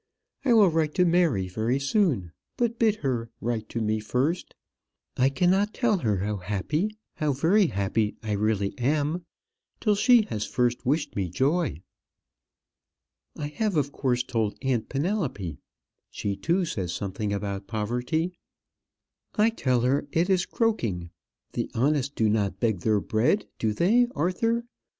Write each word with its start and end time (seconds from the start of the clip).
I 0.43 0.53
will 0.53 0.69
write 0.71 0.95
to 0.95 1.05
Mary 1.05 1.47
very 1.47 1.77
soon; 1.79 2.31
but 2.57 2.79
bid 2.79 2.95
her 3.05 3.29
write 3.39 3.69
to 3.69 3.79
me 3.81 3.99
first. 3.99 4.55
I 5.15 5.29
cannot 5.29 5.75
tell 5.75 5.99
her 5.99 6.17
how 6.17 6.37
happy, 6.37 6.97
how 7.17 7.33
very 7.33 7.67
happy 7.67 8.15
I 8.23 8.31
really 8.31 8.73
am, 8.79 9.25
till 9.79 9.93
she 9.93 10.23
has 10.23 10.43
first 10.43 10.87
wished 10.87 11.15
me 11.15 11.29
joy. 11.29 11.83
I 13.37 13.49
have, 13.49 13.75
of 13.77 13.91
course, 13.91 14.23
told 14.23 14.57
aunt 14.63 14.89
Penelope. 14.89 15.59
She, 16.09 16.35
too, 16.35 16.65
says 16.65 16.91
something 16.91 17.31
about 17.31 17.67
poverty. 17.67 18.33
I 19.35 19.51
tell 19.51 19.81
her 19.81 20.07
it 20.11 20.31
is 20.31 20.47
croaking. 20.47 21.11
The 21.53 21.69
honest 21.75 22.15
do 22.15 22.27
not 22.27 22.59
beg 22.59 22.79
their 22.79 22.99
bread; 23.01 23.45
do 23.59 23.71
they, 23.71 24.07
Arthur? 24.15 24.65